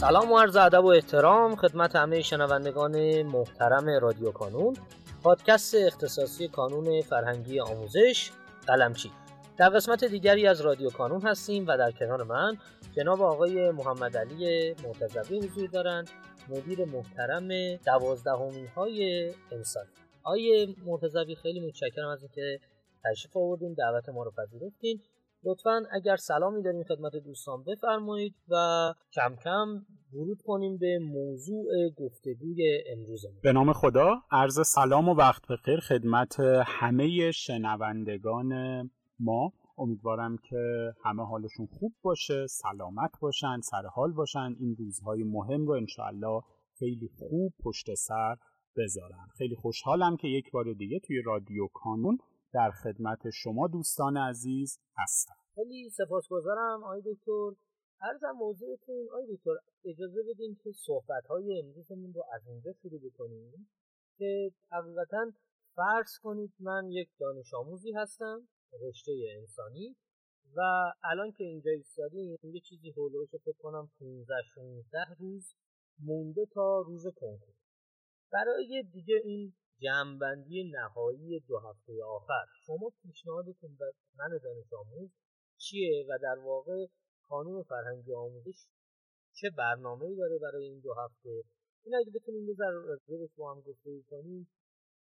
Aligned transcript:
سلام 0.00 0.32
و 0.32 0.38
عرض 0.38 0.56
ادب 0.56 0.84
و 0.84 0.88
احترام 0.88 1.56
خدمت 1.56 1.96
همه 1.96 2.22
شنوندگان 2.22 3.22
محترم 3.22 3.88
رادیو 4.02 4.30
کانون 4.30 4.76
پادکست 5.22 5.74
اختصاصی 5.74 6.48
کانون 6.48 7.02
فرهنگی 7.02 7.60
آموزش 7.60 8.30
قلمچی. 8.66 9.10
در 9.56 9.68
قسمت 9.68 10.04
دیگری 10.04 10.46
از 10.46 10.60
رادیو 10.60 10.90
کانون 10.90 11.22
هستیم 11.22 11.64
و 11.66 11.76
در 11.76 11.90
کنار 11.90 12.22
من 12.22 12.56
جناب 12.96 13.22
آقای 13.22 13.70
محمد 13.70 14.16
علی 14.16 14.74
مرتضوی 14.84 15.38
حضور 15.38 15.68
دارند 15.68 16.10
مدیر 16.48 16.84
محترم 16.84 17.76
دوازدهمین 17.76 18.66
های 18.66 19.30
انسان. 19.52 19.84
آقای 20.22 20.76
مرتضوی 20.86 21.34
خیلی 21.34 21.60
متشکرم 21.66 22.08
از 22.08 22.22
اینکه 22.22 22.60
تشریف 23.04 23.36
آوردین 23.36 23.74
دعوت 23.74 24.08
ما 24.08 24.22
رو 24.22 24.30
پذیرفتین. 24.30 25.00
لطفا 25.44 25.82
اگر 25.92 26.16
سلامی 26.16 26.62
دارین 26.62 26.84
خدمت 26.84 27.12
دوستان 27.24 27.64
بفرمایید 27.64 28.34
و 28.48 28.54
کم 29.12 29.36
کم 29.44 29.66
ورود 30.12 30.42
کنیم 30.46 30.78
به 30.78 30.98
موضوع 30.98 31.64
گفتگوی 31.96 32.82
امروز 32.92 33.26
به 33.42 33.52
نام 33.52 33.72
خدا 33.72 34.14
عرض 34.30 34.66
سلام 34.66 35.08
و 35.08 35.14
وقت 35.14 35.42
بخیر 35.46 35.80
خدمت 35.80 36.40
همه 36.66 37.30
شنوندگان 37.30 38.52
ما. 39.20 39.52
امیدوارم 39.78 40.36
که 40.36 40.92
همه 41.04 41.22
حالشون 41.22 41.66
خوب 41.66 41.92
باشه 42.02 42.46
سلامت 42.46 43.10
باشن 43.20 43.60
سر 43.60 43.82
حال 43.94 44.12
باشن. 44.12 44.56
این 44.60 44.76
روزهای 44.78 45.22
مهم 45.24 45.66
رو 45.66 45.72
انشاءالله 45.72 46.42
خیلی 46.78 47.10
خوب 47.18 47.52
پشت 47.64 47.94
سر 47.94 48.36
بذارم 48.76 49.28
خیلی 49.38 49.54
خوشحالم 49.54 50.16
که 50.16 50.28
یک 50.28 50.50
بار 50.50 50.72
دیگه 50.72 50.98
توی 50.98 51.22
رادیو 51.22 51.66
کانون 51.74 52.18
در 52.52 52.70
خدمت 52.70 53.30
شما 53.30 53.68
دوستان 53.68 54.16
عزیز 54.16 54.78
هستم. 54.96 55.34
خیلی 55.54 55.90
سپاسگزارم 55.90 56.84
آقای 56.84 57.02
دکتر. 57.06 57.50
عرضم 58.02 58.32
موضوعتون 58.32 59.08
آقای 59.08 59.36
دکتر 59.36 59.56
اجازه 59.84 60.22
بدین 60.28 60.56
که 60.64 60.70
صحبت 60.72 61.26
های 61.26 61.58
امروزمون 61.58 62.12
رو 62.12 62.24
از 62.34 62.46
اینجا 62.46 62.72
شروع 62.72 63.00
بکنیم 63.10 63.68
که 64.18 64.50
حقیقتا 64.72 65.32
فرض 65.74 66.18
کنید 66.22 66.52
من 66.60 66.90
یک 66.90 67.08
دانش 67.18 67.54
آموزی 67.54 67.92
هستم 67.92 68.48
رشته 68.80 69.12
انسانی 69.38 69.96
و 70.56 70.60
الان 71.04 71.32
که 71.32 71.44
اینجا 71.44 71.70
ایستادیم 71.70 72.38
یه 72.42 72.60
چیزی 72.60 72.90
هولوش 72.90 73.30
فکر 73.30 73.58
کنم 73.58 73.90
15 73.98 74.34
16 74.54 74.98
روز 75.18 75.54
مونده 75.98 76.46
تا 76.54 76.80
روز 76.80 77.02
کنکور. 77.06 77.54
برای 78.32 78.84
دیگه 78.92 79.20
این 79.24 79.52
جمعبندی 79.82 80.64
نهایی 80.64 81.40
دو 81.40 81.58
هفته 81.58 81.92
آخر. 82.04 82.44
شما 82.66 82.92
پیشنهادتون 83.02 83.76
به 83.78 83.92
من 84.18 84.38
دانش 84.44 84.72
آموز 84.72 85.10
چیه 85.56 86.06
و 86.08 86.18
در 86.22 86.38
واقع 86.38 86.86
کانون 87.28 87.62
فرهنگی 87.62 88.12
آموزش 88.12 88.66
چه 89.32 89.50
برنامه 89.50 90.14
داره 90.14 90.38
برای 90.38 90.64
این 90.64 90.80
دو 90.80 90.94
هفته؟ 90.94 91.42
این 91.84 91.94
اگه 91.94 92.10
بتونیم 92.14 92.48
یه 92.48 92.54
ذره 92.54 92.98
با 93.36 93.54
هم 93.54 93.60
گفتگو 93.60 94.02
کنیم 94.10 94.48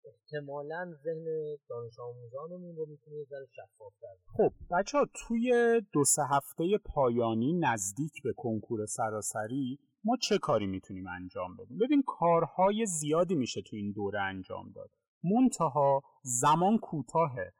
احتمالا 0.05 0.95
ذهن 1.05 1.56
دانش 1.69 1.98
آموزانمون 1.98 2.77
رو 2.77 2.86
می‌تونه 2.86 3.17
یه 3.17 3.25
ذره 3.25 3.47
شفافتر 3.56 4.14
خب 4.27 4.52
بچه 4.70 4.98
ها 4.98 5.06
توی 5.14 5.80
دو 5.92 6.05
سه 6.05 6.22
هفته 6.30 6.78
پایانی 6.84 7.52
نزدیک 7.52 8.22
به 8.25 8.33
کنکور 8.36 8.86
سراسری 8.86 9.78
ما 10.05 10.16
چه 10.16 10.38
کاری 10.38 10.66
می‌تونیم 10.66 11.06
انجام 11.08 11.56
بدیم؟ 11.56 11.78
ببین 11.78 12.02
کارهای 12.06 12.86
زیادی 12.86 13.34
میشه 13.34 13.62
تو 13.62 13.77
این 13.77 13.92
دوره 13.92 14.20
انجام 14.20 14.70
داد. 14.74 14.91
منتها 15.24 16.02
زمان 16.22 16.78
کوتاهه 16.78 17.52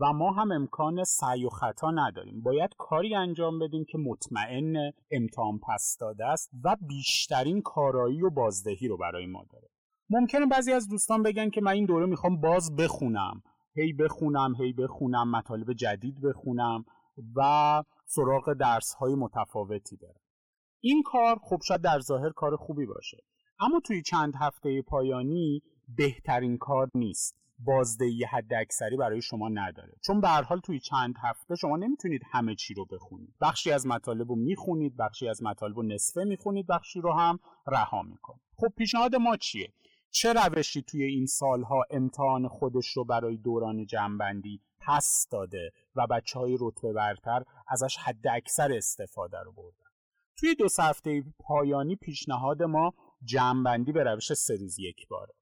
و 0.00 0.12
ما 0.12 0.32
هم 0.32 0.52
امکان 0.52 1.04
سعی 1.04 1.44
و 1.44 1.48
خطا 1.48 1.90
نداریم. 1.90 2.42
باید 2.42 2.70
کاری 2.78 3.14
انجام 3.14 3.58
بدیم 3.58 3.84
که 3.84 3.98
مطمئن 3.98 4.92
امتحان 5.10 5.58
پس 5.58 5.96
داده 6.00 6.26
است 6.26 6.50
و 6.64 6.76
بیشترین 6.88 7.62
کارایی 7.62 8.22
و 8.22 8.30
بازدهی 8.30 8.88
رو 8.88 8.96
برای 8.96 9.26
ما 9.26 9.44
داره. 9.52 9.68
ممکنه 10.10 10.46
بعضی 10.46 10.72
از 10.72 10.88
دوستان 10.88 11.22
بگن 11.22 11.50
که 11.50 11.60
من 11.60 11.72
این 11.72 11.86
دوره 11.86 12.06
می‌خوام 12.06 12.40
باز 12.40 12.76
بخونم. 12.76 13.42
هی 13.74 13.92
بخونم 13.92 14.54
هی 14.54 14.72
بخونم 14.72 15.30
مطالب 15.30 15.72
جدید 15.72 16.20
بخونم 16.20 16.84
و 17.36 17.82
سراغ 18.06 18.52
درس 18.52 18.94
های 18.94 19.14
متفاوتی 19.14 19.96
برم. 19.96 20.21
این 20.84 21.02
کار 21.02 21.38
خب 21.42 21.60
شاید 21.64 21.80
در 21.80 22.00
ظاهر 22.00 22.30
کار 22.30 22.56
خوبی 22.56 22.86
باشه. 22.86 23.18
اما 23.60 23.80
توی 23.80 24.02
چند 24.02 24.34
هفته 24.40 24.82
پایانی 24.82 25.62
بهترین 25.96 26.58
کار 26.58 26.88
نیست. 26.94 27.36
بازدهی 27.58 28.24
حد 28.24 28.54
اکثری 28.54 28.96
برای 28.96 29.22
شما 29.22 29.48
نداره. 29.48 29.92
چون 30.00 30.20
به 30.20 30.28
هر 30.28 30.42
حال 30.42 30.60
توی 30.60 30.80
چند 30.80 31.14
هفته 31.22 31.56
شما 31.56 31.76
نمی‌تونید 31.76 32.22
همه 32.32 32.54
چی 32.54 32.74
رو 32.74 32.84
بخونید. 32.84 33.34
بخشی 33.40 33.72
از 33.72 33.86
مطالب 33.86 34.28
رو 34.28 34.36
می‌خونید 34.36 34.96
بخشی 34.96 35.28
از 35.28 35.42
مطالب 35.42 35.76
رو 35.76 35.82
نصفه 35.82 36.24
می‌خونید 36.24 36.66
بخشی 36.66 37.00
رو 37.00 37.12
هم 37.12 37.38
رها 37.66 38.02
می‌کنید. 38.02 38.42
خب 38.56 38.68
پیشنهاد 38.76 39.16
ما 39.16 39.36
چیه؟ 39.36 39.72
چه 40.10 40.32
روشی 40.32 40.82
توی 40.82 41.04
این 41.04 41.26
سالها 41.26 41.84
امتحان 41.90 42.48
خودش 42.48 42.86
رو 42.86 43.04
برای 43.04 43.36
دوران 43.36 43.86
جنبندی 43.86 44.60
پس 44.80 45.26
داده 45.30 45.70
و 45.96 46.06
بچه 46.06 46.38
های 46.38 46.56
رتبه 46.60 46.92
برتر 46.92 47.42
ازش 47.68 47.96
حد 47.96 48.28
اکثر 48.28 48.72
استفاده 48.72 49.38
رو 49.44 49.52
بردن 49.52 49.81
توی 50.38 50.54
دو 50.54 50.66
هفته 50.78 51.24
پایانی 51.38 51.96
پیشنهاد 51.96 52.62
ما 52.62 52.92
جمعبندی 53.24 53.92
به 53.92 54.04
روش 54.04 54.32
سه 54.32 54.56
روز 54.56 54.78
یک 54.78 55.08
باره. 55.08 55.34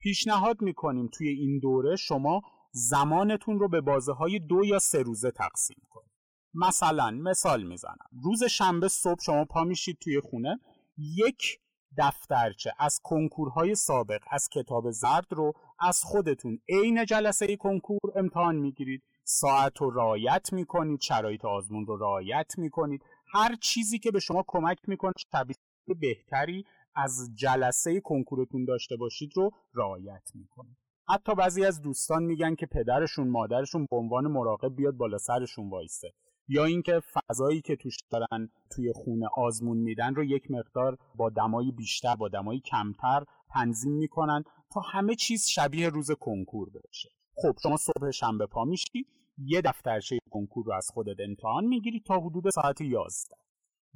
پیشنهاد 0.00 0.62
می‌کنیم 0.62 1.08
توی 1.12 1.28
این 1.28 1.58
دوره 1.58 1.96
شما 1.96 2.40
زمانتون 2.72 3.58
رو 3.58 3.68
به 3.68 3.80
بازه 3.80 4.12
های 4.12 4.38
دو 4.38 4.64
یا 4.64 4.78
سه 4.78 5.02
روزه 5.02 5.30
تقسیم 5.30 5.82
کنید. 5.90 6.12
مثلا 6.54 7.10
مثال 7.10 7.62
می‌زنم. 7.62 8.08
روز 8.22 8.44
شنبه 8.44 8.88
صبح 8.88 9.20
شما 9.22 9.44
پا 9.44 9.64
میشید 9.64 9.98
توی 10.00 10.20
خونه. 10.20 10.60
یک 10.98 11.58
دفترچه 11.98 12.72
از 12.78 13.00
کنکورهای 13.02 13.74
سابق 13.74 14.20
از 14.30 14.48
کتاب 14.52 14.90
زرد 14.90 15.26
رو 15.30 15.52
از 15.80 16.00
خودتون 16.02 16.58
عین 16.68 17.04
جلسه 17.04 17.56
کنکور 17.56 17.98
امتحان 18.16 18.56
می‌گیرید. 18.56 19.02
ساعت 19.24 19.80
رو 19.80 19.90
رعایت 19.90 20.52
می‌کنید. 20.52 21.00
شرایط 21.00 21.44
آزمون 21.44 21.86
رو 21.86 21.96
رعایت 21.96 22.52
می‌کنید. 22.58 23.02
هر 23.32 23.56
چیزی 23.60 23.98
که 23.98 24.10
به 24.10 24.20
شما 24.20 24.44
کمک 24.46 24.78
می‌کنه 24.88 25.12
شبیه 25.32 25.56
بهتری 26.00 26.64
از 26.94 27.30
جلسه 27.34 28.00
کنکورتون 28.00 28.64
داشته 28.64 28.96
باشید 28.96 29.30
رو 29.34 29.50
رعایت 29.74 30.30
می‌کنید 30.34 30.76
حتی 31.08 31.34
بعضی 31.34 31.64
از 31.64 31.82
دوستان 31.82 32.22
میگن 32.22 32.54
که 32.54 32.66
پدرشون 32.66 33.28
مادرشون 33.28 33.86
به 33.90 33.96
عنوان 33.96 34.26
مراقب 34.26 34.76
بیاد 34.76 34.94
بالا 34.94 35.18
سرشون 35.18 35.70
وایسته 35.70 36.12
یا 36.48 36.64
اینکه 36.64 37.00
فضایی 37.00 37.60
که 37.60 37.76
توش 37.76 37.96
دارن 38.10 38.50
توی 38.70 38.92
خونه 38.92 39.26
آزمون 39.36 39.76
میدن 39.76 40.14
رو 40.14 40.24
یک 40.24 40.50
مقدار 40.50 40.98
با 41.14 41.30
دمای 41.30 41.72
بیشتر 41.72 42.16
با 42.16 42.28
دمای 42.28 42.60
کمتر 42.60 43.24
تنظیم 43.54 43.92
می‌کنن 43.92 44.44
تا 44.72 44.80
همه 44.80 45.14
چیز 45.14 45.46
شبیه 45.46 45.88
روز 45.88 46.10
کنکور 46.10 46.70
بشه. 46.70 47.08
خب 47.34 47.56
شما 47.62 47.76
صبح 47.76 48.10
شنبه 48.10 48.46
پا 48.46 48.64
میشی 48.64 49.06
یه 49.38 49.60
دفترچه 49.60 50.18
کنکور 50.30 50.64
رو 50.66 50.72
از 50.72 50.90
خودت 50.94 51.16
امتحان 51.28 51.64
می‌گیری 51.64 52.00
تا 52.00 52.20
حدود 52.20 52.50
ساعت 52.50 52.80
11 52.80 53.36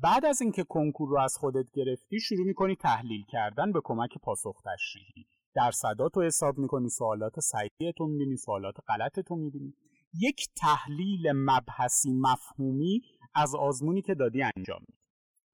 بعد 0.02 0.24
از 0.24 0.42
اینکه 0.42 0.64
کنکور 0.64 1.08
رو 1.08 1.18
از 1.18 1.34
خودت 1.36 1.66
گرفتی 1.72 2.20
شروع 2.20 2.46
می‌کنی 2.46 2.76
تحلیل 2.76 3.24
کردن 3.28 3.72
به 3.72 3.80
کمک 3.84 4.18
پاسخ 4.22 4.62
تشریحی. 4.64 5.26
درصدات 5.54 6.16
رو 6.16 6.22
حساب 6.22 6.58
می‌کنی 6.58 6.88
سوالات 6.88 7.40
صحیح 7.40 7.92
تو 7.96 8.06
می‌بینی 8.06 8.36
سوالات 8.36 8.74
غلط 8.88 9.20
تو 9.20 9.36
می‌بینی. 9.36 9.74
یک 10.20 10.48
تحلیل 10.56 11.32
مبحثی 11.32 12.12
مفهومی 12.12 13.02
از 13.34 13.54
آزمونی 13.54 14.02
که 14.02 14.14
دادی 14.14 14.42
انجام 14.42 14.80
میدی. 14.80 14.98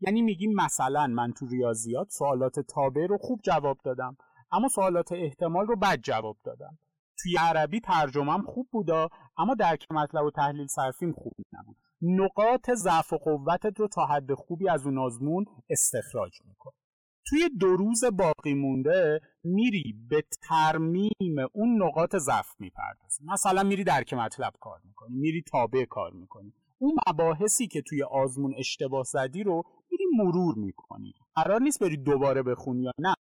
یعنی 0.01 0.23
میگی 0.23 0.47
مثلا 0.47 1.07
من 1.07 1.33
تو 1.33 1.47
ریاضیات 1.47 2.11
سوالات 2.11 2.61
تابع 2.61 3.07
رو 3.07 3.19
خوب 3.19 3.41
جواب 3.43 3.79
دادم 3.85 4.17
اما 4.53 4.69
سوالات 4.69 5.13
احتمال 5.13 5.67
رو 5.67 5.77
بد 5.77 6.01
جواب 6.03 6.37
دادم. 6.45 6.79
توی 7.19 7.37
عربی 7.41 7.81
ترجمهم 7.81 8.43
خوب 8.43 8.69
بودا 8.73 9.09
اما 9.39 9.55
درک 9.55 9.87
مطلب 9.93 10.25
و 10.25 10.31
تحلیل 10.31 10.67
صرفیم 10.67 11.13
خوب 11.13 11.33
نبود. 11.53 11.77
نقاط 12.03 12.71
ضعف 12.71 13.13
و 13.13 13.17
قوتت 13.17 13.81
رو 13.81 13.89
تا 13.89 14.07
حد 14.07 14.35
خوبی 14.35 14.69
از 14.69 14.87
اون 14.87 14.99
آزمون 14.99 15.45
استخراج 15.71 16.33
میکن 16.45 16.71
توی 17.27 17.49
دو 17.61 17.77
روز 17.77 18.05
باقی 18.05 18.55
مونده 18.55 19.21
میری 19.45 19.95
به 20.09 20.25
ترمیم 20.49 21.37
اون 21.53 21.83
نقاط 21.83 22.17
ضعف 22.17 22.49
می‌پردازی. 22.59 23.25
مثلا 23.33 23.63
میری 23.63 23.85
درک 23.85 24.15
مطلب 24.15 24.53
کار 24.61 24.81
می‌کنی 24.85 25.17
میری 25.17 25.43
تابع 25.43 25.85
کار 25.85 26.11
می‌کنی. 26.13 26.53
اون 26.79 26.97
مباحثی 27.09 27.67
که 27.67 27.83
توی 27.83 28.03
آزمون 28.03 28.55
اشتباه 28.59 29.05
زدی 29.05 29.43
رو 29.43 29.63
میری 29.91 30.05
مرور 30.17 30.55
می‌کنی. 30.55 31.15
قرار 31.35 31.63
نیست 31.63 31.81
بری 31.83 31.97
دوباره 31.97 32.43
بخونی 32.43 32.83
یا 32.83 32.93
نه. 32.99 33.15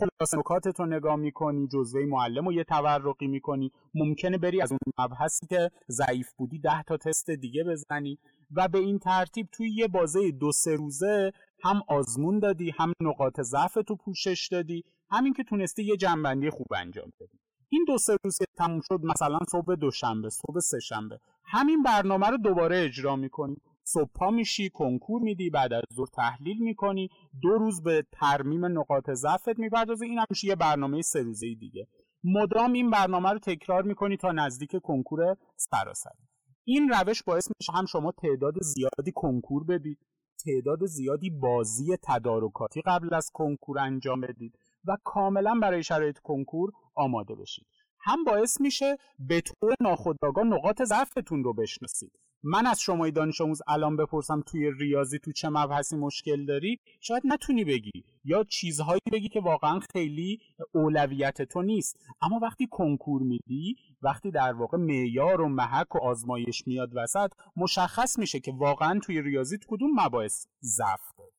خلاص 0.00 0.34
نکاتت 0.34 0.80
رو 0.80 0.86
نگاه 0.86 1.16
می‌کنی؟ 1.16 1.68
جزوه 1.68 2.04
معلم 2.04 2.46
رو 2.46 2.52
یه 2.52 2.64
تورقی 2.64 3.26
می‌کنی؟ 3.26 3.72
ممکنه 3.94 4.38
بری 4.38 4.62
از 4.62 4.72
اون 4.72 4.78
مبحثی 4.98 5.46
که 5.46 5.70
ضعیف 5.88 6.32
بودی 6.32 6.58
ده 6.58 6.82
تا 6.82 6.96
تست 6.96 7.30
دیگه 7.30 7.64
بزنی 7.64 8.18
و 8.56 8.68
به 8.68 8.78
این 8.78 8.98
ترتیب 8.98 9.48
توی 9.52 9.70
یه 9.70 9.88
بازه 9.88 10.30
دو 10.30 10.52
سه 10.52 10.74
روزه 10.74 11.32
هم 11.64 11.82
آزمون 11.88 12.38
دادی 12.38 12.72
هم 12.78 12.92
نقاط 13.02 13.40
ضعف 13.40 13.78
تو 13.88 13.96
پوشش 13.96 14.48
دادی 14.52 14.84
همین 15.10 15.32
که 15.32 15.44
تونستی 15.44 15.84
یه 15.84 15.96
جنبندی 15.96 16.50
خوب 16.50 16.66
انجام 16.76 17.12
بدی. 17.20 17.38
این 17.68 17.84
دو 17.88 17.98
سه 17.98 18.16
روز 18.24 18.38
که 18.38 18.44
تموم 18.56 18.80
شد 18.80 19.00
مثلا 19.04 19.38
صبح 19.50 19.74
دوشنبه 19.74 20.30
صبح 20.30 20.60
سهشنبه 20.60 21.18
همین 21.44 21.82
برنامه 21.82 22.26
رو 22.26 22.36
دوباره 22.36 22.84
اجرا 22.84 23.16
می‌کنی. 23.16 23.56
صبح 23.92 24.30
میشی 24.30 24.70
کنکور 24.70 25.22
میدی 25.22 25.50
بعد 25.50 25.72
از 25.72 25.82
ظهر 25.94 26.06
تحلیل 26.06 26.58
می‌کنی 26.62 27.08
دو 27.42 27.48
روز 27.48 27.82
به 27.82 28.06
ترمیم 28.12 28.64
نقاط 28.78 29.10
ضعفت 29.10 29.58
می‌پردازی. 29.58 30.06
این 30.06 30.18
هم 30.18 30.24
میشه 30.30 30.48
یه 30.48 30.56
برنامه 30.56 31.02
سه 31.02 31.22
روزه 31.22 31.54
دیگه. 31.54 31.86
مدام 32.24 32.72
این 32.72 32.90
برنامه 32.90 33.30
رو 33.30 33.38
تکرار 33.38 33.82
می‌کنی 33.82 34.16
تا 34.16 34.32
نزدیک 34.32 34.76
کنکور 34.82 35.36
سراسری. 35.56 36.28
این 36.64 36.88
روش 36.88 37.22
باعث 37.22 37.48
میشه 37.60 37.72
هم 37.72 37.86
شما 37.86 38.12
تعداد 38.12 38.54
زیادی 38.62 39.12
کنکور 39.14 39.64
بدید 39.64 39.98
تعداد 40.44 40.86
زیادی 40.86 41.30
بازی 41.30 41.96
تدارکاتی 42.02 42.82
قبل 42.86 43.14
از 43.14 43.30
کنکور 43.32 43.78
انجام 43.78 44.20
بدید 44.20 44.58
و 44.84 44.96
کاملا 45.04 45.58
برای 45.62 45.82
شرایط 45.82 46.18
کنکور 46.18 46.70
آماده 46.94 47.34
بشید. 47.34 47.66
هم 48.00 48.24
باعث 48.24 48.60
میشه 48.60 48.96
به 49.18 49.40
طور 49.40 49.74
ناخودآگاه 49.80 50.44
نقاط 50.44 50.82
ضعفتون 50.82 51.44
رو 51.44 51.54
بشناسید. 51.54 52.12
من 52.42 52.66
از 52.66 52.80
شما 52.80 53.10
دانش 53.10 53.40
آموز 53.40 53.62
الان 53.66 53.96
بپرسم 53.96 54.40
توی 54.40 54.70
ریاضی 54.78 55.18
تو 55.18 55.32
چه 55.32 55.48
مبحثی 55.48 55.96
مشکل 55.96 56.46
داری؟ 56.46 56.78
شاید 57.00 57.22
نتونی 57.24 57.64
بگی. 57.64 58.04
یا 58.24 58.44
چیزهایی 58.44 59.00
بگی 59.12 59.28
که 59.28 59.40
واقعا 59.40 59.80
خیلی 59.92 60.38
اولویت 60.72 61.42
تو 61.42 61.62
نیست. 61.62 61.96
اما 62.22 62.38
وقتی 62.42 62.66
کنکور 62.70 63.22
میدی 63.22 63.76
وقتی 64.02 64.30
در 64.30 64.52
واقع 64.52 64.78
معیار 64.78 65.40
و 65.40 65.48
محک 65.48 65.94
و 65.94 65.98
آزمایش 65.98 66.66
میاد 66.66 66.90
وسط 66.94 67.30
مشخص 67.56 68.18
میشه 68.18 68.40
که 68.40 68.52
واقعا 68.52 69.00
توی 69.02 69.22
ریاضی 69.22 69.58
کدوم 69.68 69.90
مباحث 70.00 70.46
ضعف 70.62 71.00
داری 71.18 71.32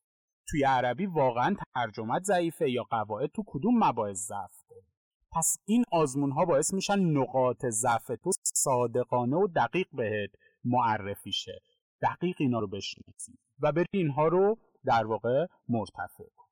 توی 0.50 0.63
عربی 0.63 1.06
واقعا 1.06 1.56
ترجمت 1.75 2.24
ضعیفه 2.24 2.69
یا 2.69 2.84
قواعد 2.84 3.30
تو 3.36 3.44
کدوم 3.48 3.84
مباحث 3.84 4.18
ضعف 4.28 4.51
داری 4.69 4.86
پس 5.31 5.57
این 5.66 5.84
آزمون 5.92 6.31
ها 6.31 6.46
باعث 6.46 6.74
میشن 6.74 7.00
نقاط 7.00 7.66
ضعف 7.66 8.07
تو 8.07 8.31
صادقانه 8.44 9.36
و 9.36 9.48
دقیق 9.56 9.88
بهت. 9.94 10.30
معرفی 10.64 11.32
شه. 11.32 11.60
دقیق 12.02 12.36
اینا 12.40 12.60
رو 12.60 12.68
بشناسی 12.68 13.40
و 13.60 13.72
بری 13.72 13.86
اینها 13.94 14.28
رو 14.28 14.58
در 14.86 15.06
واقع 15.06 15.46
مرتفع 15.70 16.24
کن. 16.36 16.48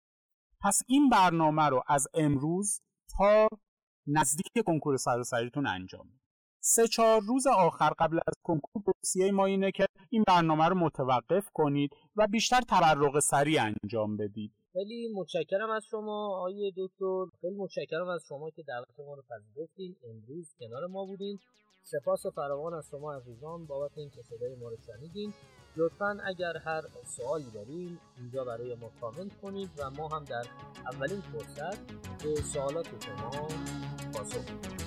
پس 0.62 0.82
این 0.88 1.10
برنامه 1.10 1.66
رو 1.70 1.84
از 1.88 2.08
امروز 2.14 2.82
تا 3.18 3.48
نزدیک 4.08 4.66
کنکور 4.66 4.98
سراسریتون 4.98 5.68
انجام 5.68 6.08
سه 6.70 6.88
چهار 6.88 7.22
روز 7.22 7.48
آخر 7.48 7.90
قبل 8.00 8.20
از 8.28 8.34
کنکور 8.44 8.84
توصیه 8.86 9.32
ما 9.32 9.46
اینه 9.46 9.72
که 9.72 9.86
این 10.10 10.24
برنامه 10.28 10.66
رو 10.66 10.76
متوقف 10.76 11.50
کنید 11.54 11.92
و 12.16 12.28
بیشتر 12.28 12.62
تبرق 12.70 13.20
سریع 13.20 13.62
انجام 13.64 14.18
بدید. 14.18 14.52
خیلی 14.74 15.08
متشکرم 15.16 15.70
از 15.70 15.86
شما 15.86 16.38
آقای 16.38 16.72
دکتر. 16.78 17.26
خیلی 17.42 17.56
متشکرم 17.56 18.08
از 18.08 18.22
شما 18.30 18.50
که 18.50 18.64
دعوت 18.64 19.00
ما 19.00 19.16
رو 19.16 19.24
پذیرفتین. 19.30 19.96
امروز 20.10 20.56
کنار 20.60 20.88
ما 20.88 21.06
بودین. 21.06 21.40
سپاس 21.92 22.26
فراوان 22.26 22.74
از 22.74 22.88
شما 22.92 23.14
عزیزان 23.14 23.66
بابت 23.66 23.98
اینکه 23.98 24.22
صدای 24.24 24.56
ما 24.56 24.70
رو 24.70 24.78
شنیدین. 24.88 25.34
لطفا 25.76 26.18
اگر 26.26 26.58
هر 26.58 26.84
سوالی 27.06 27.52
دارین 27.54 27.98
اینجا 28.18 28.44
برای 28.44 28.76
ما 28.76 28.92
کامنت 29.02 29.42
کنید 29.42 29.70
و 29.78 29.90
ما 29.90 30.08
هم 30.08 30.24
در 30.24 30.46
اولین 30.92 31.22
فرصت 31.22 31.78
به 32.24 32.36
سوالات 32.36 32.88
شما 33.06 33.48
پاسخ 34.14 34.52
میدیم. 34.52 34.87